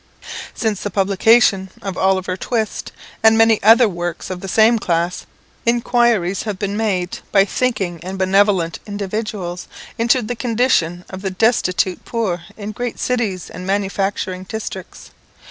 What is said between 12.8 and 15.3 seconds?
cities and manufacturing districts.